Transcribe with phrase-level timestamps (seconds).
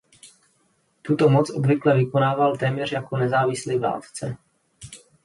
[1.01, 4.37] Tuto moc obvykle vykonával téměř jako nezávislý vládce.